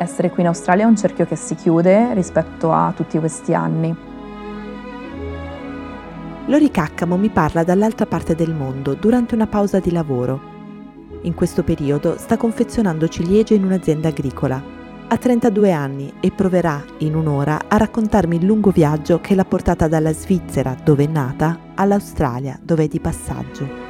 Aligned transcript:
essere 0.00 0.30
qui 0.30 0.40
in 0.40 0.48
Australia 0.48 0.84
è 0.84 0.88
un 0.88 0.96
cerchio 0.96 1.26
che 1.26 1.36
si 1.36 1.54
chiude 1.54 2.14
rispetto 2.14 2.72
a 2.72 2.90
tutti 2.96 3.18
questi 3.18 3.52
anni. 3.52 3.94
Lori 6.46 6.70
Caccamo 6.70 7.18
mi 7.18 7.28
parla 7.28 7.62
dall'altra 7.64 8.06
parte 8.06 8.34
del 8.34 8.54
mondo 8.54 8.94
durante 8.94 9.34
una 9.34 9.46
pausa 9.46 9.78
di 9.78 9.92
lavoro. 9.92 10.48
In 11.22 11.34
questo 11.34 11.62
periodo 11.62 12.16
sta 12.16 12.38
confezionando 12.38 13.08
ciliegie 13.08 13.54
in 13.54 13.64
un'azienda 13.64 14.08
agricola. 14.08 14.78
Ha 15.06 15.16
32 15.16 15.70
anni 15.70 16.14
e 16.18 16.30
proverà 16.30 16.82
in 16.98 17.14
un'ora 17.14 17.68
a 17.68 17.76
raccontarmi 17.76 18.36
il 18.36 18.46
lungo 18.46 18.70
viaggio 18.70 19.20
che 19.20 19.34
l'ha 19.34 19.44
portata 19.44 19.86
dalla 19.86 20.14
Svizzera, 20.14 20.74
dove 20.82 21.04
è 21.04 21.08
nata, 21.08 21.72
all'Australia, 21.74 22.58
dove 22.62 22.84
è 22.84 22.88
di 22.88 23.00
passaggio. 23.00 23.89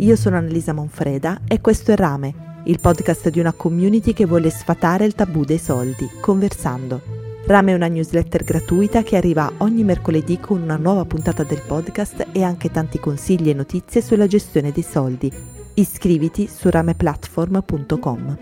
Io 0.00 0.16
sono 0.16 0.38
Annalisa 0.38 0.72
Monfreda 0.72 1.42
e 1.46 1.60
questo 1.60 1.92
è 1.92 1.96
Rame, 1.96 2.62
il 2.64 2.80
podcast 2.80 3.28
di 3.28 3.38
una 3.38 3.52
community 3.52 4.14
che 4.14 4.24
vuole 4.24 4.48
sfatare 4.48 5.04
il 5.04 5.14
tabù 5.14 5.44
dei 5.44 5.58
soldi, 5.58 6.08
conversando. 6.22 7.02
Rame 7.44 7.72
è 7.72 7.74
una 7.74 7.88
newsletter 7.88 8.42
gratuita 8.42 9.02
che 9.02 9.18
arriva 9.18 9.52
ogni 9.58 9.84
mercoledì 9.84 10.40
con 10.40 10.62
una 10.62 10.76
nuova 10.76 11.04
puntata 11.04 11.42
del 11.42 11.60
podcast 11.66 12.28
e 12.32 12.42
anche 12.42 12.70
tanti 12.70 12.98
consigli 12.98 13.50
e 13.50 13.54
notizie 13.54 14.00
sulla 14.00 14.26
gestione 14.26 14.72
dei 14.72 14.82
soldi. 14.82 15.30
Iscriviti 15.74 16.46
su 16.46 16.70
rameplatform.com. 16.70 18.38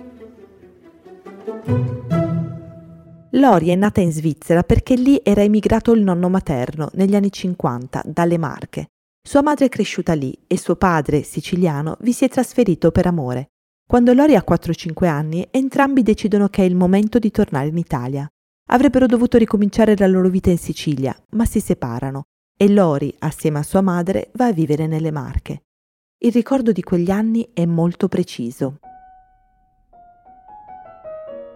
Lori 3.32 3.68
è 3.68 3.74
nata 3.74 4.00
in 4.00 4.12
Svizzera 4.12 4.62
perché 4.62 4.94
lì 4.94 5.20
era 5.24 5.42
emigrato 5.42 5.92
il 5.92 6.02
nonno 6.02 6.28
materno 6.28 6.88
negli 6.92 7.16
anni 7.16 7.32
50 7.32 8.02
dalle 8.06 8.38
Marche. 8.38 8.90
Sua 9.28 9.42
madre 9.42 9.66
è 9.66 9.68
cresciuta 9.68 10.14
lì 10.14 10.34
e 10.46 10.56
suo 10.56 10.76
padre, 10.76 11.22
siciliano, 11.22 11.98
vi 12.00 12.14
si 12.14 12.24
è 12.24 12.30
trasferito 12.30 12.90
per 12.90 13.06
amore. 13.06 13.50
Quando 13.86 14.14
Lori 14.14 14.34
ha 14.34 14.42
4-5 14.42 15.04
anni, 15.04 15.46
entrambi 15.50 16.02
decidono 16.02 16.48
che 16.48 16.62
è 16.62 16.64
il 16.64 16.74
momento 16.74 17.18
di 17.18 17.30
tornare 17.30 17.66
in 17.66 17.76
Italia. 17.76 18.26
Avrebbero 18.70 19.04
dovuto 19.04 19.36
ricominciare 19.36 19.94
la 19.98 20.06
loro 20.06 20.30
vita 20.30 20.48
in 20.48 20.56
Sicilia, 20.56 21.14
ma 21.32 21.44
si 21.44 21.60
separano 21.60 22.22
e 22.56 22.70
Lori, 22.70 23.14
assieme 23.18 23.58
a 23.58 23.64
sua 23.64 23.82
madre, 23.82 24.30
va 24.32 24.46
a 24.46 24.52
vivere 24.52 24.86
nelle 24.86 25.10
Marche. 25.10 25.64
Il 26.24 26.32
ricordo 26.32 26.72
di 26.72 26.80
quegli 26.80 27.10
anni 27.10 27.50
è 27.52 27.66
molto 27.66 28.08
preciso. 28.08 28.78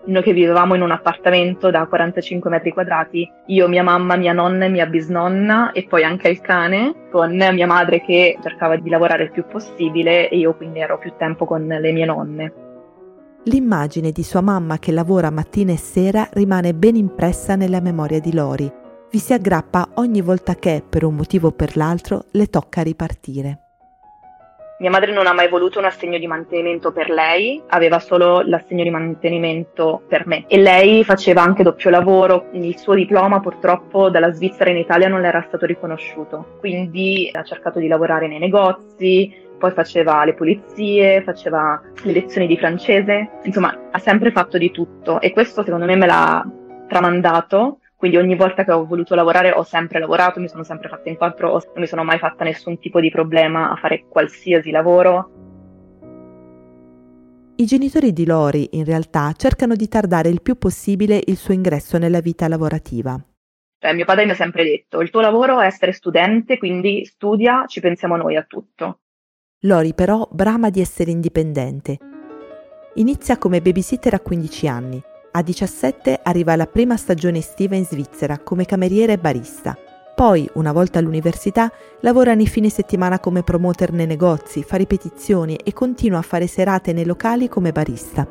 Noi 0.05 0.23
che 0.23 0.33
vivevamo 0.33 0.75
in 0.75 0.83
un 0.83 0.91
appartamento 0.91 1.71
da 1.71 1.87
45 1.87 2.51
metri 2.51 2.73
quadrati, 2.73 3.31
io, 3.47 3.69
mia 3.69 3.85
mamma, 3.85 4.17
mia 4.17 4.33
nonna 4.33 4.65
e 4.65 4.69
mia 4.69 4.87
bisnonna 4.87 5.71
e 5.71 5.87
poi 5.89 6.03
anche 6.03 6.29
il 6.29 6.41
cane, 6.41 7.09
con 7.13 7.31
mia 7.31 7.67
madre 7.67 8.01
che 8.01 8.37
cercava 8.43 8.77
di 8.77 8.91
lavorare 8.91 9.25
il 9.25 9.31
più 9.31 9.45
possibile 9.47 10.29
e 10.29 10.39
io 10.39 10.57
quindi 10.57 10.81
ero 10.81 10.99
più 10.99 11.13
tempo 11.17 11.45
con 11.45 11.67
le 11.67 11.93
mie 11.93 12.05
nonne. 12.05 12.53
L'immagine 13.45 14.11
di 14.11 14.23
sua 14.25 14.41
mamma 14.41 14.79
che 14.79 14.91
lavora 14.91 15.31
mattina 15.31 15.73
e 15.73 15.77
sera 15.77 16.29
rimane 16.33 16.75
ben 16.75 16.97
impressa 16.97 17.55
nella 17.55 17.81
memoria 17.81 18.21
di 18.21 18.35
Lori. 18.35 18.71
Vi 19.11 19.19
si 19.19 19.33
aggrappa 19.33 19.89
ogni 19.95 20.21
volta 20.21 20.55
che, 20.55 20.83
per 20.89 21.05
un 21.05 21.15
motivo 21.15 21.49
o 21.49 21.53
per 21.53 21.77
l'altro, 21.77 22.25
le 22.33 22.47
tocca 22.47 22.83
ripartire. 22.83 23.59
Mia 24.83 24.91
madre 24.91 25.13
non 25.13 25.29
ha 25.29 25.33
mai 25.33 25.49
voluto 25.49 25.79
un 25.79 25.85
assegno 25.85 26.19
di 26.19 26.27
mantenimento 26.27 26.91
per 26.91 27.09
lei, 27.09 27.63
aveva 27.69 28.01
solo 28.01 28.41
l'assegno 28.41 28.83
di 28.83 28.91
mantenimento 28.91 30.03
per 30.09 30.27
me. 30.27 30.45
E 30.49 30.59
lei 30.59 31.05
faceva 31.05 31.41
anche 31.41 31.63
doppio 31.63 31.89
lavoro, 31.89 32.49
il 32.55 32.77
suo 32.77 32.95
diploma 32.95 33.39
purtroppo 33.39 34.11
dalla 34.11 34.33
Svizzera 34.33 34.71
in 34.71 34.79
Italia 34.79 35.07
non 35.07 35.21
le 35.21 35.29
era 35.29 35.45
stato 35.47 35.67
riconosciuto, 35.67 36.57
quindi 36.59 37.31
ha 37.33 37.45
cercato 37.45 37.79
di 37.79 37.87
lavorare 37.87 38.27
nei 38.27 38.41
negozi, 38.41 39.33
poi 39.57 39.71
faceva 39.71 40.25
le 40.25 40.35
pulizie, 40.35 41.23
faceva 41.23 41.81
le 42.03 42.13
lezioni 42.13 42.49
di 42.49 42.59
francese, 42.59 43.39
insomma 43.45 43.89
ha 43.89 43.99
sempre 44.01 44.33
fatto 44.33 44.59
di 44.59 44.73
tutto 44.73 45.21
e 45.21 45.31
questo 45.31 45.63
secondo 45.63 45.85
me 45.85 45.95
me 45.95 46.07
l'ha 46.07 46.45
tramandato 46.89 47.79
quindi 48.03 48.19
ogni 48.19 48.35
volta 48.35 48.65
che 48.65 48.73
ho 48.73 48.85
voluto 48.85 49.15
lavorare 49.15 49.53
ho 49.53 49.63
sempre 49.63 50.01
lavorato, 50.01 50.41
mi 50.41 50.49
sono 50.49 50.65
sempre 50.65 50.89
fatta 50.89 51.09
in 51.09 51.17
quattro, 51.17 51.53
non 51.53 51.63
mi 51.77 51.87
sono 51.87 52.03
mai 52.03 52.19
fatta 52.19 52.43
nessun 52.43 52.81
tipo 52.81 52.99
di 52.99 53.11
problema 53.11 53.71
a 53.71 53.77
fare 53.77 54.07
qualsiasi 54.09 54.73
lavoro. 54.73 55.31
I 57.55 57.65
genitori 57.65 58.13
di 58.13 58.27
Lori, 58.27 58.71
in 58.73 58.85
realtà, 58.85 59.33
cercano 59.35 59.77
di 59.77 59.87
tardare 59.87 60.31
il 60.31 60.43
più 60.43 60.59
possibile 60.59 61.21
il 61.27 61.37
suo 61.37 61.55
ingresso 61.55 61.97
nella 61.97 62.19
vita 62.19 62.49
lavorativa. 62.49 63.25
Cioè, 63.79 63.95
mio 63.95 64.05
padre 64.05 64.25
mi 64.25 64.33
ha 64.33 64.35
sempre 64.35 64.65
detto, 64.65 65.01
il 65.01 65.11
tuo 65.11 65.21
lavoro 65.21 65.61
è 65.61 65.67
essere 65.67 65.93
studente, 65.93 66.59
quindi 66.59 67.05
studia, 67.05 67.67
ci 67.69 67.79
pensiamo 67.79 68.17
noi 68.17 68.35
a 68.35 68.43
tutto. 68.43 68.99
Lori 69.61 69.95
però 69.95 70.27
brama 70.29 70.71
di 70.71 70.81
essere 70.81 71.13
indipendente. 71.13 71.99
Inizia 72.95 73.39
come 73.39 73.61
babysitter 73.61 74.15
a 74.15 74.19
15 74.19 74.67
anni 74.67 75.03
a 75.35 75.43
17 75.43 76.21
arriva 76.23 76.55
la 76.57 76.67
prima 76.67 76.99
stagione 76.99 77.39
estiva 77.39 77.75
in 77.75 77.87
Svizzera 77.87 78.39
come 78.39 78.67
cameriere 78.67 79.15
e 79.15 79.19
barista. 79.19 79.75
Poi, 80.15 80.47
una 80.55 80.73
volta 80.73 80.99
all'università, 80.99 81.73
lavora 82.01 82.35
nei 82.35 82.47
fine 82.47 82.69
settimana 82.69 83.19
come 83.19 83.43
promoter 83.43 83.93
nei 83.93 84.07
negozi, 84.07 84.63
fa 84.63 84.77
ripetizioni 84.77 85.57
e 85.57 85.73
continua 85.73 86.19
a 86.19 86.23
fare 86.23 86.47
serate 86.47 86.93
nei 86.93 87.07
locali 87.07 87.49
come 87.49 87.73
barista. 87.73 88.27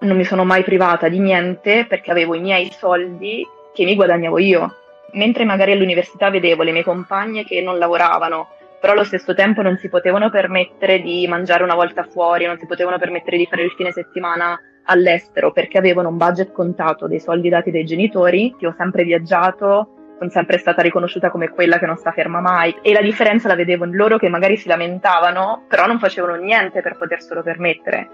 Non 0.00 0.16
mi 0.16 0.24
sono 0.24 0.44
mai 0.44 0.64
privata 0.64 1.08
di 1.08 1.20
niente 1.20 1.86
perché 1.88 2.10
avevo 2.10 2.34
i 2.34 2.40
miei 2.40 2.68
soldi 2.72 3.46
che 3.72 3.84
mi 3.84 3.94
guadagnavo 3.94 4.38
io. 4.38 4.74
Mentre 5.12 5.44
magari 5.44 5.70
all'università 5.72 6.28
vedevo 6.28 6.64
le 6.64 6.72
mie 6.72 6.82
compagne 6.82 7.44
che 7.44 7.60
non 7.62 7.78
lavoravano, 7.78 8.48
però 8.80 8.94
allo 8.94 9.04
stesso 9.04 9.32
tempo 9.32 9.62
non 9.62 9.76
si 9.76 9.88
potevano 9.88 10.28
permettere 10.28 11.00
di 11.00 11.24
mangiare 11.28 11.62
una 11.62 11.76
volta 11.76 12.02
fuori, 12.02 12.46
non 12.46 12.58
si 12.58 12.66
potevano 12.66 12.98
permettere 12.98 13.36
di 13.36 13.46
fare 13.46 13.62
il 13.62 13.70
fine 13.76 13.92
settimana 13.92 14.58
all'estero 14.84 15.52
perché 15.52 15.78
avevano 15.78 16.08
un 16.08 16.16
budget 16.16 16.52
contato 16.52 17.06
dei 17.06 17.20
soldi 17.20 17.48
dati 17.48 17.70
dai 17.70 17.84
genitori, 17.84 18.54
che 18.58 18.66
ho 18.66 18.74
sempre 18.76 19.04
viaggiato, 19.04 20.16
sono 20.18 20.30
sempre 20.30 20.58
stata 20.58 20.82
riconosciuta 20.82 21.30
come 21.30 21.48
quella 21.48 21.78
che 21.78 21.86
non 21.86 21.96
sta 21.96 22.12
ferma 22.12 22.40
mai 22.40 22.76
e 22.80 22.92
la 22.92 23.00
differenza 23.00 23.48
la 23.48 23.56
vedevo 23.56 23.84
in 23.84 23.96
loro 23.96 24.18
che 24.18 24.28
magari 24.28 24.56
si 24.56 24.68
lamentavano, 24.68 25.64
però 25.68 25.86
non 25.86 25.98
facevano 25.98 26.36
niente 26.36 26.80
per 26.80 26.96
poterselo 26.96 27.42
permettere. 27.42 28.08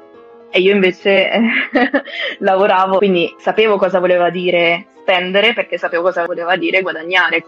E 0.50 0.60
io 0.60 0.72
invece 0.72 1.28
lavoravo, 2.38 2.96
quindi 2.96 3.34
sapevo 3.36 3.76
cosa 3.76 3.98
voleva 3.98 4.30
dire 4.30 4.86
spendere 5.00 5.52
perché 5.52 5.76
sapevo 5.76 6.04
cosa 6.04 6.24
voleva 6.24 6.56
dire 6.56 6.80
guadagnare. 6.80 7.44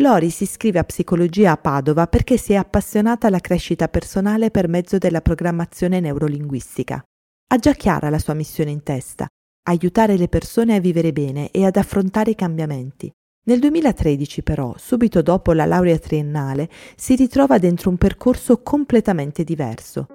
Lori 0.00 0.30
si 0.30 0.44
iscrive 0.44 0.78
a 0.78 0.84
psicologia 0.84 1.52
a 1.52 1.56
Padova 1.58 2.06
perché 2.06 2.38
si 2.38 2.54
è 2.54 2.56
appassionata 2.56 3.26
alla 3.26 3.38
crescita 3.38 3.86
personale 3.88 4.50
per 4.50 4.66
mezzo 4.66 4.96
della 4.96 5.20
programmazione 5.20 6.00
neurolinguistica. 6.00 7.02
Ha 7.48 7.56
già 7.58 7.74
chiara 7.74 8.08
la 8.08 8.18
sua 8.18 8.32
missione 8.32 8.70
in 8.70 8.82
testa, 8.82 9.26
aiutare 9.68 10.16
le 10.16 10.28
persone 10.28 10.74
a 10.74 10.80
vivere 10.80 11.12
bene 11.12 11.50
e 11.50 11.66
ad 11.66 11.76
affrontare 11.76 12.30
i 12.30 12.34
cambiamenti. 12.34 13.10
Nel 13.44 13.58
2013 13.58 14.42
però, 14.42 14.72
subito 14.78 15.20
dopo 15.20 15.52
la 15.52 15.66
laurea 15.66 15.98
triennale, 15.98 16.70
si 16.96 17.14
ritrova 17.14 17.58
dentro 17.58 17.90
un 17.90 17.98
percorso 17.98 18.62
completamente 18.62 19.44
diverso. 19.44 20.06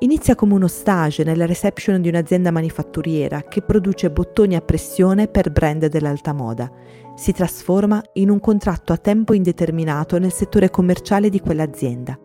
Inizia 0.00 0.36
come 0.36 0.54
uno 0.54 0.68
stage 0.68 1.24
nella 1.24 1.46
reception 1.46 2.00
di 2.00 2.08
un'azienda 2.08 2.52
manifatturiera 2.52 3.42
che 3.42 3.62
produce 3.62 4.10
bottoni 4.10 4.54
a 4.54 4.60
pressione 4.60 5.26
per 5.26 5.50
brand 5.50 5.86
dell'alta 5.86 6.32
moda 6.32 6.70
si 7.14 7.32
trasforma 7.32 8.02
in 8.14 8.30
un 8.30 8.40
contratto 8.40 8.92
a 8.92 8.96
tempo 8.96 9.34
indeterminato 9.34 10.18
nel 10.18 10.32
settore 10.32 10.70
commerciale 10.70 11.28
di 11.28 11.40
quell'azienda. 11.40 12.18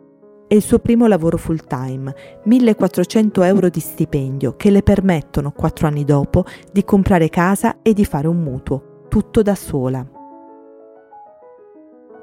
È 0.47 0.53
il 0.53 0.61
suo 0.61 0.79
primo 0.79 1.07
lavoro 1.07 1.35
full 1.37 1.65
time, 1.67 2.13
1400 2.43 3.43
euro 3.43 3.67
di 3.67 3.81
stipendio 3.81 4.55
che 4.55 4.71
le 4.71 4.81
permettono, 4.81 5.51
quattro 5.51 5.87
anni 5.87 6.05
dopo, 6.05 6.45
di 6.71 6.85
comprare 6.85 7.27
casa 7.27 7.81
e 7.81 7.93
di 7.93 8.05
fare 8.05 8.27
un 8.27 8.37
mutuo, 8.37 9.05
tutto 9.09 9.41
da 9.41 9.55
sola. 9.55 10.05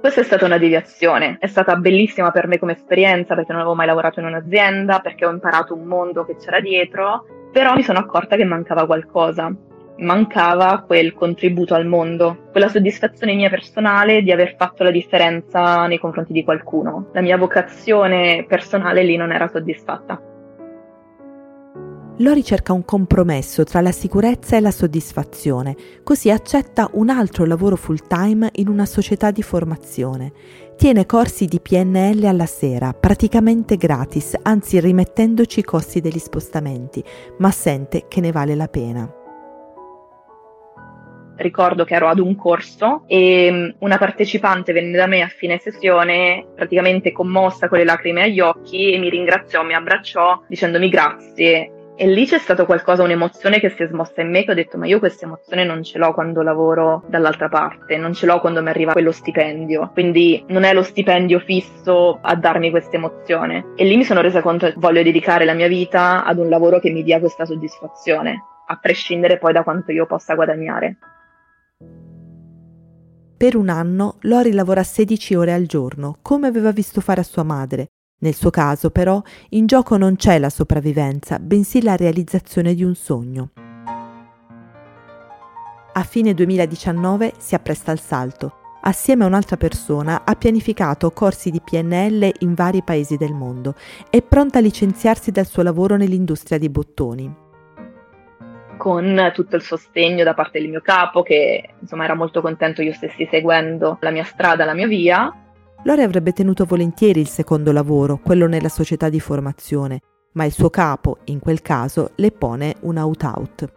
Questa 0.00 0.20
è 0.20 0.24
stata 0.24 0.46
una 0.46 0.58
deviazione, 0.58 1.36
è 1.38 1.46
stata 1.46 1.76
bellissima 1.76 2.30
per 2.30 2.46
me 2.46 2.58
come 2.58 2.72
esperienza 2.72 3.34
perché 3.34 3.52
non 3.52 3.60
avevo 3.60 3.76
mai 3.76 3.86
lavorato 3.86 4.20
in 4.20 4.26
un'azienda, 4.26 5.00
perché 5.00 5.26
ho 5.26 5.30
imparato 5.30 5.74
un 5.74 5.84
mondo 5.84 6.24
che 6.24 6.36
c'era 6.36 6.60
dietro, 6.60 7.26
però 7.52 7.74
mi 7.74 7.82
sono 7.82 7.98
accorta 7.98 8.36
che 8.36 8.44
mancava 8.44 8.86
qualcosa 8.86 9.54
mancava 9.98 10.82
quel 10.86 11.14
contributo 11.14 11.74
al 11.74 11.86
mondo, 11.86 12.48
quella 12.50 12.68
soddisfazione 12.68 13.34
mia 13.34 13.50
personale 13.50 14.22
di 14.22 14.32
aver 14.32 14.56
fatto 14.56 14.82
la 14.82 14.90
differenza 14.90 15.86
nei 15.86 15.98
confronti 15.98 16.32
di 16.32 16.44
qualcuno. 16.44 17.10
La 17.12 17.20
mia 17.20 17.36
vocazione 17.36 18.44
personale 18.48 19.02
lì 19.02 19.16
non 19.16 19.32
era 19.32 19.48
soddisfatta. 19.48 20.32
Lori 22.18 22.44
cerca 22.44 22.72
un 22.72 22.84
compromesso 22.84 23.64
tra 23.64 23.80
la 23.80 23.90
sicurezza 23.90 24.56
e 24.56 24.60
la 24.60 24.70
soddisfazione, 24.70 25.74
così 26.04 26.30
accetta 26.30 26.88
un 26.92 27.08
altro 27.08 27.44
lavoro 27.44 27.74
full 27.74 28.06
time 28.06 28.50
in 28.54 28.68
una 28.68 28.86
società 28.86 29.32
di 29.32 29.42
formazione. 29.42 30.30
Tiene 30.76 31.06
corsi 31.06 31.46
di 31.46 31.60
PNL 31.60 32.24
alla 32.24 32.46
sera, 32.46 32.92
praticamente 32.92 33.76
gratis, 33.76 34.36
anzi 34.42 34.78
rimettendoci 34.78 35.58
i 35.58 35.64
costi 35.64 36.00
degli 36.00 36.20
spostamenti, 36.20 37.02
ma 37.38 37.50
sente 37.50 38.04
che 38.06 38.20
ne 38.20 38.30
vale 38.30 38.54
la 38.54 38.68
pena. 38.68 39.22
Ricordo 41.36 41.84
che 41.84 41.94
ero 41.94 42.08
ad 42.08 42.18
un 42.18 42.36
corso 42.36 43.04
e 43.06 43.50
mm, 43.50 43.68
una 43.80 43.98
partecipante 43.98 44.72
venne 44.72 44.96
da 44.96 45.06
me 45.06 45.22
a 45.22 45.28
fine 45.28 45.58
sessione 45.58 46.46
praticamente 46.54 47.12
commossa 47.12 47.68
con 47.68 47.78
le 47.78 47.84
lacrime 47.84 48.22
agli 48.22 48.40
occhi 48.40 48.92
e 48.92 48.98
mi 48.98 49.10
ringraziò, 49.10 49.62
mi 49.62 49.74
abbracciò 49.74 50.42
dicendomi 50.46 50.88
grazie 50.88 51.70
e 51.96 52.08
lì 52.08 52.26
c'è 52.26 52.38
stato 52.38 52.66
qualcosa, 52.66 53.04
un'emozione 53.04 53.60
che 53.60 53.70
si 53.70 53.84
è 53.84 53.86
smossa 53.86 54.20
in 54.20 54.30
me 54.30 54.44
che 54.44 54.50
ho 54.50 54.54
detto 54.54 54.76
ma 54.76 54.86
io 54.86 54.98
questa 54.98 55.26
emozione 55.26 55.64
non 55.64 55.84
ce 55.84 55.98
l'ho 55.98 56.12
quando 56.12 56.42
lavoro 56.42 57.04
dall'altra 57.06 57.48
parte, 57.48 57.96
non 57.96 58.14
ce 58.14 58.26
l'ho 58.26 58.40
quando 58.40 58.60
mi 58.62 58.68
arriva 58.68 58.92
quello 58.92 59.12
stipendio, 59.12 59.90
quindi 59.92 60.44
non 60.48 60.64
è 60.64 60.74
lo 60.74 60.82
stipendio 60.82 61.38
fisso 61.38 62.18
a 62.20 62.34
darmi 62.34 62.70
questa 62.70 62.96
emozione. 62.96 63.66
E 63.76 63.84
lì 63.84 63.96
mi 63.96 64.02
sono 64.02 64.22
resa 64.22 64.42
conto 64.42 64.66
che 64.66 64.74
voglio 64.76 65.04
dedicare 65.04 65.44
la 65.44 65.54
mia 65.54 65.68
vita 65.68 66.24
ad 66.24 66.38
un 66.38 66.48
lavoro 66.48 66.80
che 66.80 66.90
mi 66.90 67.04
dia 67.04 67.20
questa 67.20 67.44
soddisfazione, 67.44 68.42
a 68.66 68.76
prescindere 68.76 69.38
poi 69.38 69.52
da 69.52 69.62
quanto 69.62 69.92
io 69.92 70.06
possa 70.06 70.34
guadagnare. 70.34 70.96
Per 73.44 73.56
un 73.56 73.68
anno 73.68 74.16
Lori 74.20 74.52
lavora 74.52 74.82
16 74.82 75.34
ore 75.34 75.52
al 75.52 75.66
giorno, 75.66 76.16
come 76.22 76.46
aveva 76.46 76.70
visto 76.70 77.02
fare 77.02 77.20
a 77.20 77.24
sua 77.24 77.42
madre, 77.42 77.88
nel 78.20 78.34
suo 78.34 78.48
caso, 78.48 78.88
però, 78.88 79.22
in 79.50 79.66
gioco 79.66 79.98
non 79.98 80.16
c'è 80.16 80.38
la 80.38 80.48
sopravvivenza, 80.48 81.38
bensì 81.38 81.82
la 81.82 81.94
realizzazione 81.94 82.72
di 82.74 82.82
un 82.82 82.94
sogno. 82.94 83.50
A 85.92 86.02
fine 86.04 86.32
2019 86.32 87.34
si 87.36 87.54
appresta 87.54 87.90
al 87.90 88.00
salto. 88.00 88.54
Assieme 88.80 89.24
a 89.24 89.26
un'altra 89.26 89.58
persona 89.58 90.24
ha 90.24 90.34
pianificato 90.36 91.10
corsi 91.10 91.50
di 91.50 91.60
PNL 91.60 92.36
in 92.38 92.54
vari 92.54 92.82
paesi 92.82 93.18
del 93.18 93.34
mondo. 93.34 93.74
È 94.08 94.22
pronta 94.22 94.56
a 94.56 94.62
licenziarsi 94.62 95.30
dal 95.30 95.46
suo 95.46 95.62
lavoro 95.62 95.98
nell'industria 95.98 96.56
dei 96.56 96.70
bottoni 96.70 97.42
con 98.84 99.30
tutto 99.32 99.56
il 99.56 99.62
sostegno 99.62 100.24
da 100.24 100.34
parte 100.34 100.60
del 100.60 100.68
mio 100.68 100.82
capo 100.82 101.22
che 101.22 101.70
insomma 101.80 102.04
era 102.04 102.12
molto 102.12 102.42
contento 102.42 102.82
io 102.82 102.92
stessi 102.92 103.26
seguendo 103.30 103.96
la 104.02 104.10
mia 104.10 104.24
strada, 104.24 104.66
la 104.66 104.74
mia 104.74 104.86
via 104.86 105.34
Lore 105.84 106.02
avrebbe 106.02 106.32
tenuto 106.32 106.66
volentieri 106.66 107.18
il 107.18 107.28
secondo 107.28 107.72
lavoro, 107.72 108.18
quello 108.18 108.46
nella 108.46 108.68
società 108.68 109.08
di 109.08 109.20
formazione, 109.20 110.00
ma 110.32 110.44
il 110.44 110.52
suo 110.52 110.70
capo, 110.70 111.18
in 111.24 111.40
quel 111.40 111.60
caso, 111.60 112.12
le 112.16 112.30
pone 112.30 112.76
un 112.80 112.96
out-out. 112.96 113.72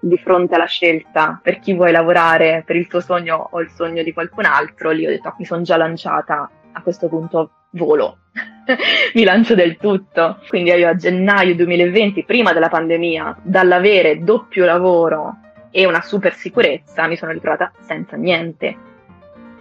Di 0.00 0.18
fronte 0.18 0.56
alla 0.56 0.66
scelta 0.66 1.38
per 1.40 1.60
chi 1.60 1.74
vuoi 1.74 1.92
lavorare, 1.92 2.64
per 2.66 2.74
il 2.74 2.88
tuo 2.88 3.00
sogno 3.00 3.48
o 3.52 3.60
il 3.60 3.70
sogno 3.70 4.02
di 4.02 4.12
qualcun 4.12 4.46
altro, 4.46 4.90
lì 4.90 5.06
ho 5.06 5.10
detto 5.10 5.32
mi 5.38 5.44
sono 5.44 5.62
già 5.62 5.76
lanciata, 5.76 6.50
a 6.72 6.82
questo 6.82 7.08
punto 7.08 7.50
volo, 7.70 8.18
mi 9.14 9.24
lancio 9.24 9.54
del 9.54 9.76
tutto. 9.76 10.38
Quindi 10.48 10.70
io 10.70 10.88
a 10.88 10.96
gennaio 10.96 11.54
2020, 11.54 12.24
prima 12.24 12.52
della 12.52 12.68
pandemia, 12.68 13.38
dall'avere 13.42 14.22
doppio 14.22 14.64
lavoro 14.64 15.36
e 15.70 15.86
una 15.86 16.00
super 16.02 16.34
sicurezza, 16.34 17.06
mi 17.06 17.16
sono 17.16 17.32
ritrovata 17.32 17.72
senza 17.80 18.16
niente 18.16 18.86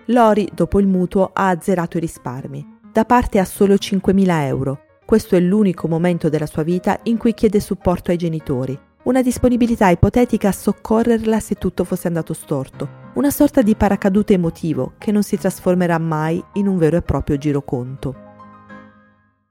Lori, 0.09 0.49
dopo 0.53 0.79
il 0.79 0.87
mutuo, 0.87 1.31
ha 1.33 1.49
azzerato 1.49 1.97
i 1.97 2.01
risparmi. 2.01 2.75
Da 2.93 3.03
parte 3.03 3.39
ha 3.39 3.45
solo 3.45 3.73
5.000 3.73 4.45
euro. 4.45 4.79
Questo 5.05 5.35
è 5.35 5.39
l'unico 5.39 5.87
momento 5.87 6.29
della 6.29 6.45
sua 6.45 6.63
vita 6.63 6.99
in 7.03 7.17
cui 7.17 7.33
chiede 7.33 7.59
supporto 7.59 8.11
ai 8.11 8.17
genitori. 8.17 8.77
Una 9.07 9.21
disponibilità 9.21 9.87
ipotetica 9.87 10.49
a 10.49 10.51
soccorrerla 10.51 11.39
se 11.39 11.55
tutto 11.55 11.85
fosse 11.85 12.07
andato 12.07 12.33
storto. 12.33 13.11
Una 13.13 13.29
sorta 13.29 13.61
di 13.61 13.73
paracadute 13.73 14.33
emotivo 14.33 14.95
che 14.97 15.13
non 15.13 15.23
si 15.23 15.37
trasformerà 15.37 15.97
mai 15.97 16.43
in 16.55 16.67
un 16.67 16.77
vero 16.77 16.97
e 16.97 17.01
proprio 17.03 17.37
giroconto. 17.37 18.15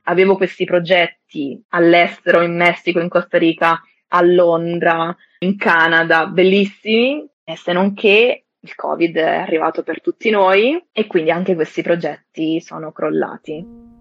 Avevo 0.02 0.36
questi 0.36 0.66
progetti 0.66 1.58
all'estero, 1.68 2.42
in 2.42 2.54
Messico, 2.54 3.00
in 3.00 3.08
Costa 3.08 3.38
Rica, 3.38 3.80
a 4.08 4.20
Londra, 4.20 5.16
in 5.38 5.56
Canada, 5.56 6.26
bellissimi, 6.26 7.26
e 7.42 7.56
se 7.56 7.72
non 7.72 7.94
che 7.94 8.44
il 8.60 8.74
Covid 8.74 9.16
è 9.16 9.36
arrivato 9.36 9.82
per 9.82 10.02
tutti 10.02 10.28
noi 10.28 10.78
e 10.92 11.06
quindi 11.06 11.30
anche 11.30 11.54
questi 11.54 11.80
progetti 11.80 12.60
sono 12.60 12.92
crollati. 12.92 13.95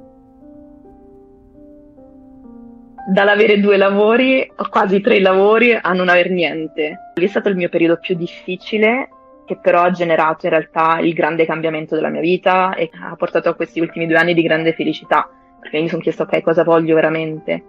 Dall'avere 3.08 3.60
due 3.60 3.78
lavori 3.78 4.52
o 4.56 4.68
quasi 4.70 5.00
tre 5.02 5.20
lavori 5.20 5.78
a 5.80 5.94
non 5.94 6.10
aver 6.10 6.32
niente. 6.32 7.12
È 7.14 7.28
stato 7.28 7.50
il 7.50 7.56
mio 7.56 7.70
periodo 7.70 7.98
più 7.98 8.16
difficile 8.16 9.10
che 9.46 9.58
però 9.58 9.84
ha 9.84 9.92
generato 9.92 10.48
in 10.48 10.52
realtà 10.52 10.98
il 11.00 11.14
grande 11.14 11.46
cambiamento 11.46 11.94
della 11.94 12.10
mia 12.10 12.22
vita 12.22 12.74
e 12.74 12.90
ha 13.00 13.16
portato 13.16 13.50
a 13.50 13.54
questi 13.54 13.80
ultimi 13.80 14.08
due 14.08 14.18
anni 14.18 14.34
di 14.34 14.42
grande 14.42 14.74
felicità, 14.74 15.30
perché 15.60 15.80
mi 15.80 15.88
sono 15.88 16.02
chiesto 16.02 16.24
ok 16.24 16.42
cosa 16.42 16.64
voglio 16.64 16.96
veramente. 16.96 17.64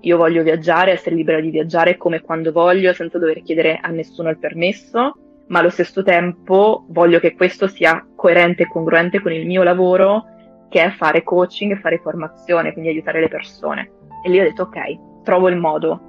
Io 0.00 0.18
voglio 0.18 0.42
viaggiare, 0.42 0.92
essere 0.92 1.16
libera 1.16 1.40
di 1.40 1.48
viaggiare 1.48 1.96
come 1.96 2.20
quando 2.20 2.52
voglio, 2.52 2.92
senza 2.92 3.18
dover 3.18 3.42
chiedere 3.42 3.78
a 3.80 3.88
nessuno 3.88 4.28
il 4.28 4.38
permesso 4.38 5.14
ma 5.46 5.58
allo 5.58 5.70
stesso 5.70 6.02
tempo 6.02 6.86
voglio 6.88 7.18
che 7.18 7.34
questo 7.34 7.66
sia 7.66 8.06
coerente 8.14 8.62
e 8.62 8.68
congruente 8.68 9.20
con 9.20 9.32
il 9.32 9.46
mio 9.46 9.62
lavoro, 9.62 10.24
che 10.68 10.82
è 10.82 10.90
fare 10.90 11.22
coaching 11.22 11.72
e 11.72 11.80
fare 11.80 11.98
formazione, 11.98 12.72
quindi 12.72 12.90
aiutare 12.90 13.20
le 13.20 13.28
persone. 13.28 13.90
E 14.26 14.30
lì 14.30 14.40
ho 14.40 14.42
detto 14.42 14.62
ok, 14.62 15.22
trovo 15.22 15.48
il 15.48 15.56
modo. 15.56 16.00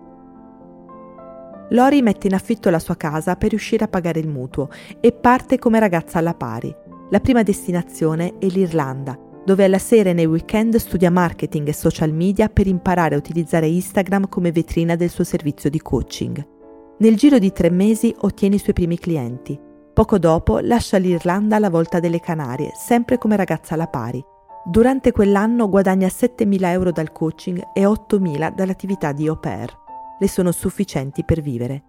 Lori 1.71 2.01
mette 2.01 2.27
in 2.27 2.33
affitto 2.33 2.69
la 2.69 2.79
sua 2.79 2.95
casa 2.95 3.35
per 3.35 3.49
riuscire 3.49 3.83
a 3.83 3.89
pagare 3.89 4.21
il 4.21 4.29
mutuo 4.29 4.69
e 5.01 5.11
parte 5.11 5.59
come 5.59 5.79
ragazza 5.79 6.19
alla 6.19 6.33
pari. 6.33 6.73
La 7.09 7.19
prima 7.19 7.43
destinazione 7.43 8.37
è 8.39 8.45
l'Irlanda, 8.45 9.19
dove 9.43 9.65
alla 9.65 9.79
sera 9.79 10.11
e 10.11 10.13
nei 10.13 10.27
weekend 10.27 10.77
studia 10.77 11.11
marketing 11.11 11.67
e 11.67 11.73
social 11.73 12.13
media 12.13 12.47
per 12.47 12.67
imparare 12.67 13.15
a 13.15 13.17
utilizzare 13.17 13.67
Instagram 13.67 14.29
come 14.29 14.53
vetrina 14.53 14.95
del 14.95 15.09
suo 15.09 15.25
servizio 15.25 15.69
di 15.69 15.81
coaching. 15.81 16.47
Nel 16.99 17.17
giro 17.17 17.37
di 17.37 17.51
tre 17.51 17.69
mesi 17.69 18.15
ottiene 18.17 18.55
i 18.55 18.59
suoi 18.59 18.73
primi 18.73 18.97
clienti. 18.97 19.59
Poco 19.93 20.17
dopo 20.17 20.59
lascia 20.59 20.97
l'Irlanda 20.97 21.57
alla 21.57 21.69
volta 21.69 21.99
delle 21.99 22.21
Canarie, 22.21 22.71
sempre 22.75 23.17
come 23.17 23.35
ragazza 23.35 23.73
alla 23.73 23.87
pari. 23.87 24.23
Durante 24.67 25.11
quell'anno 25.11 25.69
guadagna 25.69 26.07
7.000 26.07 26.65
euro 26.69 26.91
dal 26.91 27.11
coaching 27.11 27.61
e 27.71 27.83
8.000 27.83 28.51
dall'attività 28.51 29.11
di 29.11 29.27
au 29.27 29.39
pair. 29.39 29.71
Le 30.17 30.27
sono 30.27 30.51
sufficienti 30.51 31.23
per 31.23 31.39
vivere. 31.39 31.83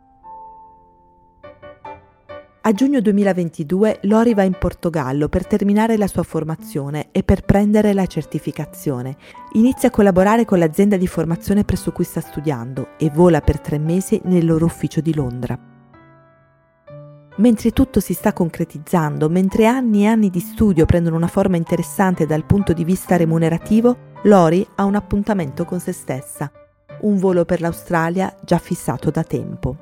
A 2.61 2.73
giugno 2.73 3.01
2022 3.01 4.01
Lori 4.03 4.35
va 4.35 4.43
in 4.43 4.57
Portogallo 4.59 5.31
per 5.31 5.47
terminare 5.47 5.97
la 5.97 6.07
sua 6.07 6.23
formazione 6.23 7.09
e 7.13 7.23
per 7.23 7.47
prendere 7.47 7.95
la 7.95 8.05
certificazione. 8.05 9.17
Inizia 9.53 9.89
a 9.89 9.93
collaborare 9.93 10.45
con 10.45 10.59
l'azienda 10.59 10.99
di 10.99 11.07
formazione 11.07 11.65
presso 11.65 11.93
cui 11.93 12.05
sta 12.05 12.21
studiando 12.21 12.89
e 12.99 13.09
vola 13.09 13.41
per 13.41 13.59
tre 13.59 13.79
mesi 13.79 14.21
nel 14.25 14.45
loro 14.45 14.67
ufficio 14.67 15.01
di 15.01 15.15
Londra. 15.15 15.76
Mentre 17.37 17.71
tutto 17.71 18.01
si 18.01 18.15
sta 18.15 18.33
concretizzando, 18.33 19.29
mentre 19.29 19.67
anni 19.67 20.05
e 20.05 20.07
anni 20.07 20.31
di 20.31 20.41
studio 20.41 20.87
prendono 20.87 21.17
una 21.17 21.27
forma 21.27 21.57
interessante 21.57 22.27
dal 22.27 22.45
punto 22.45 22.73
di 22.73 22.85
vista 22.85 23.17
remunerativo, 23.17 24.15
Lori 24.23 24.67
ha 24.77 24.85
un 24.85 24.95
appuntamento 24.95 25.65
con 25.65 25.79
se 25.79 25.93
stessa, 25.93 26.51
un 27.01 27.19
volo 27.19 27.45
per 27.45 27.61
l'Australia 27.61 28.35
già 28.43 28.59
fissato 28.59 29.11
da 29.11 29.23
tempo 29.23 29.77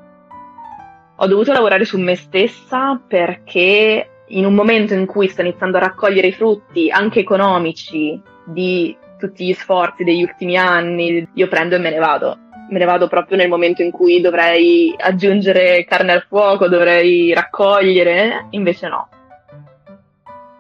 ho 1.17 1.27
dovuto 1.27 1.53
lavorare 1.53 1.85
su 1.85 1.99
me 1.99 2.17
stessa 2.17 3.01
perché 3.07 4.09
in 4.29 4.47
un 4.47 4.55
momento 4.55 4.95
in 4.95 5.07
cui 5.07 5.29
sto 5.29 5.43
iniziando 5.43 5.77
a 5.77 5.81
raccogliere 5.81 6.29
i 6.29 6.33
frutti 6.33 6.91
anche 6.91 7.21
economici 7.21 8.21
di 8.45 8.97
tutti 9.19 9.47
gli 9.47 9.55
sforzi 9.55 10.03
degli 10.03 10.23
ultimi 10.23 10.57
anni, 10.57 11.27
io 11.33 11.49
prendo 11.49 11.77
e 11.77 11.79
me 11.79 11.91
ne 11.91 11.99
vado. 11.99 12.39
Me 12.69 12.79
ne 12.79 12.85
vado 12.85 13.09
proprio 13.09 13.37
nel 13.37 13.49
momento 13.49 13.83
in 13.83 13.91
cui 13.91 14.21
dovrei 14.21 14.95
aggiungere 14.97 15.85
carne 15.85 16.13
al 16.13 16.25
fuoco, 16.27 16.69
dovrei 16.69 17.33
raccogliere, 17.33 18.47
invece 18.51 18.89
no. 18.89 19.09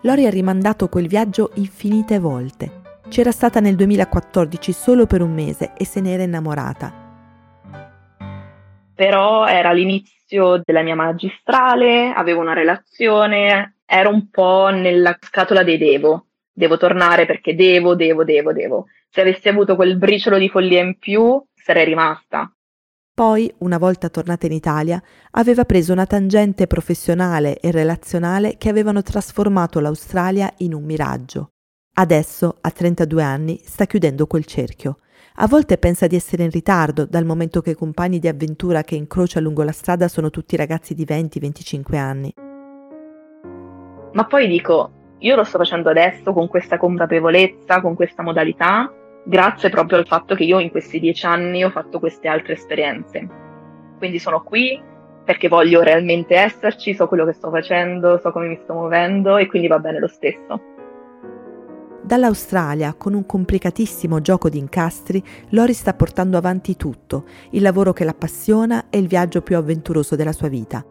Lori 0.03 0.27
ha 0.27 0.31
rimandato 0.31 0.89
quel 0.89 1.09
viaggio 1.09 1.51
infinite 1.55 2.19
volte. 2.19 2.83
C'era 3.09 3.31
stata 3.31 3.61
nel 3.61 3.75
2014 3.75 4.73
solo 4.73 5.07
per 5.07 5.23
un 5.23 5.33
mese 5.33 5.73
e 5.77 5.87
se 5.87 6.01
n'era 6.03 6.23
innamorata. 6.23 6.93
Però 8.95 9.47
era 9.47 9.73
l'inizio 9.73 10.61
della 10.63 10.83
mia 10.83 10.95
magistrale, 10.95 12.13
avevo 12.15 12.41
una 12.41 12.53
relazione, 12.53 13.77
ero 13.87 14.11
un 14.11 14.29
po' 14.31 14.69
nella 14.69 15.17
scatola 15.21 15.63
dei 15.63 15.79
devo. 15.79 16.27
Devo 16.53 16.77
tornare 16.77 17.25
perché 17.25 17.55
devo, 17.55 17.95
devo, 17.95 18.25
devo, 18.25 18.53
devo. 18.53 18.87
Se 19.09 19.23
avessi 19.23 19.49
avuto 19.49 19.75
quel 19.75 19.97
briciolo 19.97 20.39
di 20.39 20.49
follia 20.49 20.83
in 20.83 20.99
più, 20.99 21.43
sarei 21.65 21.87
rimasta. 21.87 22.53
Poi, 23.15 23.51
una 23.59 23.79
volta 23.79 24.11
tornata 24.11 24.45
in 24.45 24.53
Italia, 24.53 25.03
aveva 25.31 25.65
preso 25.65 25.93
una 25.93 26.05
tangente 26.05 26.67
professionale 26.67 27.59
e 27.59 27.71
relazionale 27.71 28.59
che 28.59 28.69
avevano 28.69 29.01
trasformato 29.03 29.81
l'Australia 29.81 30.53
in 30.59 30.75
un 30.75 30.85
miraggio. 30.85 31.53
Adesso, 31.95 32.59
a 32.61 32.71
32 32.71 33.23
anni, 33.23 33.61
sta 33.65 33.87
chiudendo 33.87 34.27
quel 34.27 34.45
cerchio. 34.45 34.99
A 35.37 35.47
volte 35.47 35.79
pensa 35.79 36.07
di 36.07 36.17
essere 36.17 36.43
in 36.43 36.51
ritardo, 36.51 37.07
dal 37.07 37.25
momento 37.25 37.63
che 37.63 37.71
i 37.71 37.77
compagni 37.77 38.19
di 38.19 38.29
avventura 38.29 38.83
che 38.83 38.97
incrocia 38.97 39.41
lungo 39.41 39.63
la 39.63 39.73
strada 39.73 40.07
sono 40.09 40.29
tutti 40.29 40.57
ragazzi 40.57 40.93
di 40.93 41.07
20-25 41.07 41.97
anni. 41.97 42.35
Ma 44.13 44.27
poi 44.27 44.49
dico, 44.49 45.17
io 45.21 45.35
lo 45.35 45.45
sto 45.45 45.57
facendo 45.57 45.89
adesso 45.89 46.33
con 46.35 46.47
questa 46.47 46.77
consapevolezza, 46.77 47.81
con 47.81 47.95
questa 47.95 48.23
modalità, 48.23 48.93
grazie 49.25 49.71
proprio 49.71 49.99
al 49.99 50.07
fatto 50.07 50.35
che 50.35 50.45
io 50.45 50.59
in 50.59 50.71
questi 50.71 51.01
dieci 51.01 51.27
anni 51.27 51.65
ho 51.65 51.71
fatto 51.71 51.99
queste 51.99 52.29
altre 52.29 52.53
esperienze. 52.53 53.27
Quindi 53.99 54.19
sono 54.19 54.43
qui 54.43 54.81
perché 55.25 55.49
voglio 55.49 55.83
realmente 55.83 56.37
esserci, 56.37 56.95
so 56.95 57.09
quello 57.09 57.25
che 57.25 57.33
sto 57.33 57.51
facendo, 57.51 58.19
so 58.19 58.31
come 58.31 58.49
mi 58.49 58.59
sto 58.63 58.75
muovendo 58.75 59.39
e 59.39 59.47
quindi 59.47 59.69
va 59.69 59.79
bene 59.79 59.99
lo 59.99 60.09
stesso. 60.09 60.61
Dall'Australia, 62.03 62.93
con 62.99 63.15
un 63.15 63.25
complicatissimo 63.25 64.21
gioco 64.21 64.51
di 64.51 64.59
incastri, 64.59 65.23
Lori 65.51 65.73
sta 65.73 65.95
portando 65.95 66.37
avanti 66.37 66.77
tutto, 66.77 67.25
il 67.53 67.63
lavoro 67.63 67.95
che 67.95 68.05
l'appassiona 68.05 68.91
e 68.91 68.99
il 68.99 69.07
viaggio 69.07 69.41
più 69.41 69.57
avventuroso 69.57 70.15
della 70.15 70.33
sua 70.33 70.49
vita. 70.49 70.85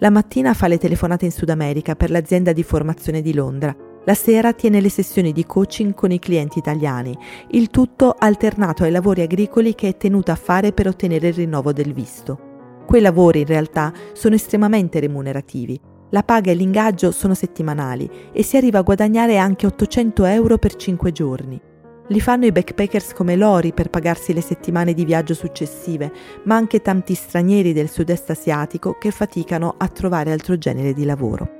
La 0.00 0.10
mattina 0.10 0.54
fa 0.54 0.66
le 0.66 0.78
telefonate 0.78 1.24
in 1.24 1.30
Sud 1.30 1.50
America 1.50 1.94
per 1.94 2.10
l'azienda 2.10 2.52
di 2.52 2.64
formazione 2.64 3.22
di 3.22 3.34
Londra. 3.34 3.87
La 4.08 4.14
sera 4.14 4.54
tiene 4.54 4.80
le 4.80 4.88
sessioni 4.88 5.32
di 5.32 5.44
coaching 5.44 5.92
con 5.92 6.10
i 6.10 6.18
clienti 6.18 6.58
italiani, 6.58 7.14
il 7.50 7.68
tutto 7.68 8.14
alternato 8.18 8.84
ai 8.84 8.90
lavori 8.90 9.20
agricoli 9.20 9.74
che 9.74 9.88
è 9.88 9.96
tenuta 9.98 10.32
a 10.32 10.36
fare 10.36 10.72
per 10.72 10.86
ottenere 10.86 11.28
il 11.28 11.34
rinnovo 11.34 11.74
del 11.74 11.92
visto. 11.92 12.78
Quei 12.86 13.02
lavori 13.02 13.40
in 13.40 13.46
realtà 13.46 13.92
sono 14.14 14.34
estremamente 14.34 14.98
remunerativi. 14.98 15.78
La 16.08 16.22
paga 16.22 16.50
e 16.50 16.54
l'ingaggio 16.54 17.10
sono 17.10 17.34
settimanali 17.34 18.10
e 18.32 18.42
si 18.42 18.56
arriva 18.56 18.78
a 18.78 18.82
guadagnare 18.82 19.36
anche 19.36 19.66
800 19.66 20.24
euro 20.24 20.56
per 20.56 20.74
5 20.74 21.12
giorni. 21.12 21.60
Li 22.06 22.20
fanno 22.22 22.46
i 22.46 22.52
backpackers 22.52 23.12
come 23.12 23.36
Lori 23.36 23.74
per 23.74 23.90
pagarsi 23.90 24.32
le 24.32 24.40
settimane 24.40 24.94
di 24.94 25.04
viaggio 25.04 25.34
successive, 25.34 26.10
ma 26.44 26.54
anche 26.54 26.80
tanti 26.80 27.12
stranieri 27.12 27.74
del 27.74 27.90
sud-est 27.90 28.30
asiatico 28.30 28.96
che 28.98 29.10
faticano 29.10 29.74
a 29.76 29.86
trovare 29.88 30.32
altro 30.32 30.56
genere 30.56 30.94
di 30.94 31.04
lavoro. 31.04 31.57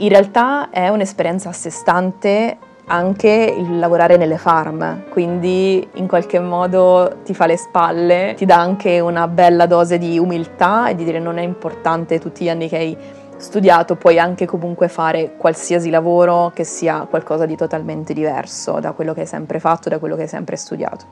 In 0.00 0.08
realtà 0.08 0.70
è 0.70 0.88
un'esperienza 0.88 1.50
a 1.50 1.52
sé 1.52 1.68
stante 1.68 2.56
anche 2.86 3.54
il 3.54 3.78
lavorare 3.78 4.16
nelle 4.16 4.38
farm, 4.38 5.10
quindi 5.10 5.86
in 5.94 6.06
qualche 6.06 6.40
modo 6.40 7.18
ti 7.22 7.34
fa 7.34 7.44
le 7.44 7.58
spalle, 7.58 8.32
ti 8.34 8.46
dà 8.46 8.58
anche 8.58 8.98
una 9.00 9.28
bella 9.28 9.66
dose 9.66 9.98
di 9.98 10.18
umiltà 10.18 10.88
e 10.88 10.94
di 10.94 11.04
dire 11.04 11.18
non 11.18 11.36
è 11.36 11.42
importante 11.42 12.18
tutti 12.18 12.44
gli 12.44 12.48
anni 12.48 12.66
che 12.66 12.76
hai 12.78 12.96
studiato, 13.36 13.96
puoi 13.96 14.18
anche 14.18 14.46
comunque 14.46 14.88
fare 14.88 15.36
qualsiasi 15.36 15.90
lavoro 15.90 16.50
che 16.54 16.64
sia 16.64 17.06
qualcosa 17.08 17.44
di 17.44 17.54
totalmente 17.54 18.14
diverso 18.14 18.80
da 18.80 18.92
quello 18.92 19.12
che 19.12 19.20
hai 19.20 19.26
sempre 19.26 19.60
fatto, 19.60 19.90
da 19.90 19.98
quello 19.98 20.16
che 20.16 20.22
hai 20.22 20.28
sempre 20.28 20.56
studiato. 20.56 21.04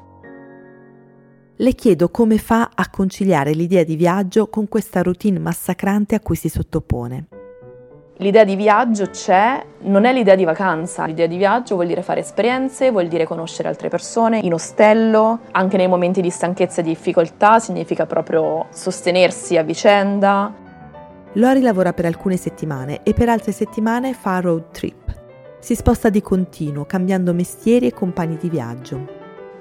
Le 1.56 1.74
chiedo 1.74 2.08
come 2.08 2.38
fa 2.38 2.70
a 2.74 2.88
conciliare 2.88 3.52
l'idea 3.52 3.84
di 3.84 3.96
viaggio 3.96 4.48
con 4.48 4.66
questa 4.66 5.02
routine 5.02 5.38
massacrante 5.38 6.14
a 6.14 6.20
cui 6.20 6.36
si 6.36 6.48
sottopone. 6.48 7.37
L'idea 8.20 8.42
di 8.42 8.56
viaggio 8.56 9.10
c'è, 9.10 9.64
non 9.82 10.04
è 10.04 10.12
l'idea 10.12 10.34
di 10.34 10.42
vacanza. 10.42 11.04
L'idea 11.04 11.28
di 11.28 11.36
viaggio 11.36 11.76
vuol 11.76 11.86
dire 11.86 12.02
fare 12.02 12.18
esperienze, 12.18 12.90
vuol 12.90 13.06
dire 13.06 13.24
conoscere 13.24 13.68
altre 13.68 13.88
persone 13.88 14.40
in 14.40 14.52
ostello, 14.52 15.38
anche 15.52 15.76
nei 15.76 15.86
momenti 15.86 16.20
di 16.20 16.28
stanchezza 16.28 16.80
e 16.80 16.82
di 16.82 16.88
difficoltà 16.88 17.60
significa 17.60 18.06
proprio 18.06 18.66
sostenersi 18.70 19.56
a 19.56 19.62
vicenda. 19.62 20.52
Lori 21.34 21.60
lavora 21.60 21.92
per 21.92 22.06
alcune 22.06 22.36
settimane 22.36 23.04
e 23.04 23.14
per 23.14 23.28
altre 23.28 23.52
settimane 23.52 24.14
fa 24.14 24.40
road 24.40 24.72
trip. 24.72 25.16
Si 25.60 25.76
sposta 25.76 26.08
di 26.08 26.20
continuo, 26.20 26.86
cambiando 26.86 27.32
mestieri 27.32 27.86
e 27.86 27.92
compagni 27.92 28.36
di 28.36 28.48
viaggio. 28.48 29.06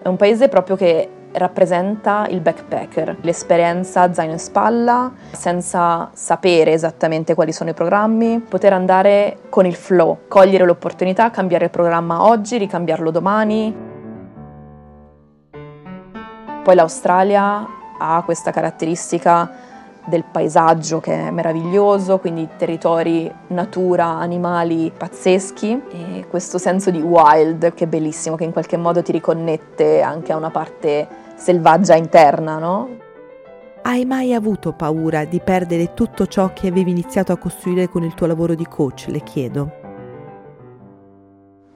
È 0.01 0.07
un 0.07 0.15
paese 0.15 0.47
proprio 0.47 0.75
che 0.75 1.09
rappresenta 1.37 2.25
il 2.29 2.41
backpacker, 2.41 3.17
l'esperienza 3.21 4.13
zaino 4.13 4.33
in 4.33 4.39
spalla, 4.39 5.11
senza 5.31 6.09
sapere 6.13 6.71
esattamente 6.71 7.33
quali 7.33 7.51
sono 7.51 7.69
i 7.69 7.73
programmi, 7.73 8.39
poter 8.39 8.73
andare 8.73 9.39
con 9.49 9.65
il 9.65 9.75
flow, 9.75 10.19
cogliere 10.27 10.65
l'opportunità, 10.65 11.29
cambiare 11.31 11.65
il 11.65 11.71
programma 11.71 12.23
oggi, 12.23 12.57
ricambiarlo 12.57 13.11
domani. 13.11 13.75
Poi 16.63 16.75
l'Australia 16.75 17.65
ha 17.99 18.21
questa 18.25 18.51
caratteristica 18.51 19.65
del 20.07 20.23
paesaggio 20.23 21.01
che 21.01 21.27
è 21.27 21.31
meraviglioso, 21.31 22.17
quindi 22.19 22.47
territori, 22.55 23.29
natura, 23.47 24.05
animali 24.05 24.91
pazzeschi 24.95 25.81
e 25.91 26.25
questo 26.29 26.57
senso 26.57 26.91
di 26.91 27.01
wild 27.01 27.73
che 27.73 27.83
è 27.83 27.87
bellissimo, 27.87 28.37
che 28.37 28.45
in 28.45 28.53
qualche 28.53 28.77
modo 28.77 29.01
ti 29.01 29.11
riconnette 29.11 30.01
anche 30.01 30.31
a 30.31 30.37
una 30.37 30.49
parte 30.49 31.25
selvaggia 31.37 31.95
interna, 31.95 32.57
no? 32.57 32.89
Hai 33.83 34.03
mai 34.03 34.33
avuto 34.33 34.73
paura 34.73 35.23
di 35.23 35.39
perdere 35.39 35.93
tutto 35.93 36.27
ciò 36.27 36.51
che 36.51 36.67
avevi 36.67 36.91
iniziato 36.91 37.31
a 37.31 37.37
costruire 37.37 37.87
con 37.87 38.03
il 38.03 38.13
tuo 38.13 38.27
lavoro 38.27 38.53
di 38.53 38.65
coach, 38.65 39.05
le 39.07 39.21
chiedo? 39.21 39.71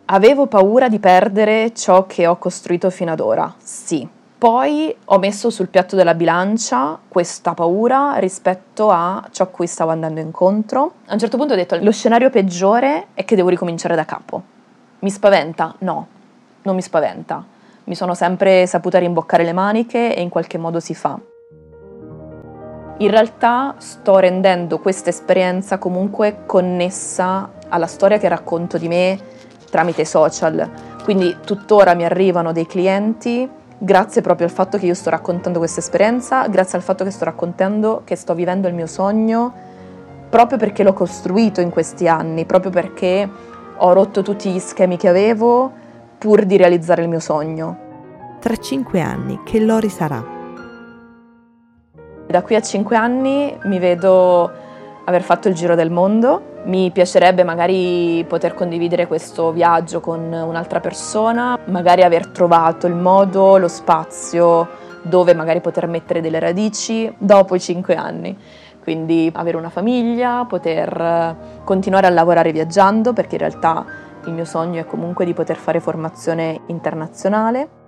Avevo 0.06 0.48
paura 0.48 0.90
di 0.90 1.00
perdere 1.00 1.74
ciò 1.74 2.06
che 2.06 2.28
ho 2.28 2.38
costruito 2.38 2.90
fino 2.90 3.14
ad 3.14 3.22
ora, 3.22 3.56
sì 3.58 4.20
poi 4.42 4.92
ho 5.06 5.20
messo 5.20 5.52
sul 5.52 5.68
piatto 5.68 5.96
della 5.96 6.16
bilancia 6.16 6.98
questa 7.08 7.54
paura 7.54 8.16
rispetto 8.16 8.90
a 8.90 9.24
ciò 9.30 9.44
a 9.44 9.48
cui 9.48 9.68
stavo 9.68 9.92
andando 9.92 10.20
incontro. 10.20 10.94
A 11.06 11.14
un 11.14 11.20
certo 11.20 11.38
punto 11.38 11.54
ho 11.54 11.56
detto 11.56 11.78
lo 11.80 11.92
scenario 11.92 12.32
peggiore 12.32 13.10
è 13.14 13.24
che 13.24 13.36
devo 13.36 13.50
ricominciare 13.50 13.94
da 13.94 14.04
capo. 14.04 14.42
Mi 15.02 15.12
spaventa? 15.12 15.76
No, 15.82 16.08
non 16.64 16.74
mi 16.74 16.82
spaventa. 16.82 17.46
Mi 17.92 17.98
sono 17.98 18.14
sempre 18.14 18.66
saputa 18.68 19.00
rimboccare 19.00 19.44
le 19.44 19.52
maniche 19.52 20.16
e 20.16 20.22
in 20.22 20.30
qualche 20.30 20.58
modo 20.58 20.80
si 20.80 20.96
fa. 20.96 21.20
In 23.00 23.10
realtà 23.10 23.76
sto 23.80 24.18
rendendo 24.18 24.80
questa 24.80 25.10
esperienza 25.10 25.78
comunque 25.78 26.44
connessa 26.46 27.52
alla 27.68 27.88
storia 27.88 28.18
che 28.18 28.30
racconto 28.30 28.78
di 28.78 28.88
me 28.88 29.20
tramite 29.70 30.06
social. 30.06 30.72
Quindi 31.04 31.36
tuttora 31.44 31.94
mi 31.94 32.06
arrivano 32.06 32.54
dei 32.54 32.66
clienti 32.66 33.50
grazie 33.78 34.22
proprio 34.22 34.48
al 34.48 34.54
fatto 34.54 34.78
che 34.78 34.86
io 34.86 34.94
sto 34.94 35.10
raccontando 35.10 35.60
questa 35.60 35.82
esperienza, 35.82 36.48
grazie 36.48 36.78
al 36.78 36.86
fatto 36.86 37.04
che 37.04 37.12
sto 37.12 37.26
raccontando 37.26 38.04
che 38.06 38.16
sto 38.16 38.34
vivendo 38.34 38.70
il 38.70 38.74
mio 38.74 38.88
sogno, 38.88 39.54
proprio 40.30 40.58
perché 40.58 40.84
l'ho 40.84 40.94
costruito 40.94 41.60
in 41.60 41.72
questi 41.72 42.08
anni, 42.08 42.46
proprio 42.46 42.72
perché 42.72 43.30
ho 43.76 43.92
rotto 43.92 44.22
tutti 44.22 44.50
gli 44.50 44.60
schemi 44.60 44.96
che 44.96 45.10
avevo 45.10 45.81
pur 46.22 46.46
di 46.46 46.56
realizzare 46.56 47.02
il 47.02 47.10
mio 47.10 47.20
sogno. 47.20 47.78
Tra 48.40 48.56
cinque 48.56 49.02
anni, 49.02 49.40
che 49.44 49.60
Lori 49.60 49.90
sarà? 49.90 50.24
Da 52.28 52.44
qui 52.44 52.54
a 52.54 52.62
cinque 52.62 52.96
anni 52.96 53.58
mi 53.64 53.80
vedo 53.80 54.52
aver 55.04 55.24
fatto 55.24 55.48
il 55.48 55.56
giro 55.56 55.74
del 55.74 55.90
mondo, 55.90 56.60
mi 56.66 56.92
piacerebbe 56.92 57.44
magari 57.44 58.24
poter 58.28 58.54
condividere 58.54 59.08
questo 59.08 59.52
viaggio 59.52 60.00
con 60.00 60.32
un'altra 60.32 60.80
persona, 60.80 61.58
magari 61.66 62.04
aver 62.04 62.28
trovato 62.28 62.86
il 62.86 62.94
modo, 62.94 63.58
lo 63.58 63.68
spazio 63.68 64.68
dove 65.02 65.34
magari 65.34 65.60
poter 65.60 65.88
mettere 65.88 66.22
delle 66.22 66.38
radici 66.38 67.12
dopo 67.18 67.56
i 67.56 67.60
cinque 67.60 67.96
anni. 67.96 68.38
Quindi 68.80 69.32
avere 69.34 69.58
una 69.58 69.70
famiglia, 69.70 70.46
poter 70.48 71.64
continuare 71.64 72.06
a 72.06 72.12
lavorare 72.12 72.52
viaggiando, 72.52 73.12
perché 73.12 73.36
in 73.36 73.42
realtà 73.42 73.86
il 74.30 74.34
mio 74.34 74.46
sogno 74.46 74.80
è 74.80 74.86
comunque 74.86 75.26
di 75.26 75.34
poter 75.34 75.58
fare 75.58 75.80
formazione 75.80 76.62
internazionale. 76.68 77.80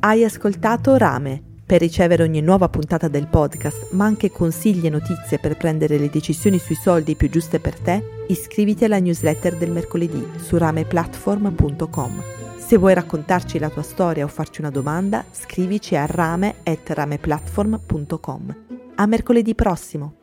Hai 0.00 0.24
ascoltato 0.24 0.96
Rame 0.96 1.48
per 1.68 1.80
ricevere 1.80 2.22
ogni 2.22 2.40
nuova 2.40 2.70
puntata 2.70 3.08
del 3.08 3.26
podcast, 3.26 3.90
ma 3.90 4.06
anche 4.06 4.30
consigli 4.30 4.86
e 4.86 4.90
notizie 4.90 5.38
per 5.38 5.58
prendere 5.58 5.98
le 5.98 6.08
decisioni 6.08 6.58
sui 6.58 6.76
soldi 6.76 7.14
più 7.14 7.28
giuste 7.28 7.60
per 7.60 7.78
te, 7.78 8.22
iscriviti 8.28 8.86
alla 8.86 8.98
newsletter 8.98 9.58
del 9.58 9.70
mercoledì 9.70 10.26
su 10.36 10.56
rameplatform.com. 10.56 12.22
Se 12.56 12.78
vuoi 12.78 12.94
raccontarci 12.94 13.58
la 13.58 13.68
tua 13.68 13.82
storia 13.82 14.24
o 14.24 14.28
farci 14.28 14.60
una 14.60 14.70
domanda, 14.70 15.26
scrivici 15.30 15.94
a 15.94 16.06
rame.rameplatform.com. 16.06 18.77
A 19.00 19.06
mercoledì 19.06 19.54
prossimo! 19.54 20.14